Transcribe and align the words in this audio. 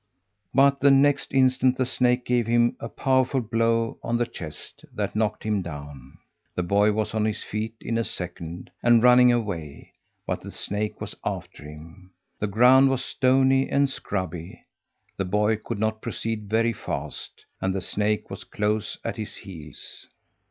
But 0.51 0.79
the 0.79 0.89
next 0.89 1.31
instant 1.31 1.77
the 1.77 1.85
snake 1.85 2.25
gave 2.25 2.47
him 2.47 2.75
a 2.79 2.89
powerful 2.89 3.39
blow 3.39 3.99
on 4.01 4.17
the 4.17 4.25
chest 4.25 4.83
that 4.95 5.15
knocked 5.15 5.43
him 5.43 5.61
down. 5.61 6.17
The 6.55 6.63
boy 6.63 6.91
was 6.91 7.13
on 7.13 7.23
his 7.23 7.43
feet 7.43 7.75
in 7.79 7.99
a 7.99 8.03
second 8.03 8.71
and 8.81 9.03
running 9.03 9.31
away, 9.31 9.93
but 10.25 10.41
the 10.41 10.49
snake 10.49 10.99
was 10.99 11.13
after 11.23 11.69
him! 11.69 12.13
The 12.39 12.47
ground 12.47 12.89
was 12.89 13.05
stony 13.05 13.69
and 13.69 13.87
scrubby; 13.87 14.63
the 15.17 15.25
boy 15.25 15.57
could 15.57 15.77
not 15.77 16.01
proceed 16.01 16.49
very 16.49 16.73
fast; 16.73 17.45
and 17.61 17.71
the 17.71 17.79
snake 17.79 18.31
was 18.31 18.43
close 18.43 18.97
at 19.05 19.17
his 19.17 19.35
heels. 19.35 20.07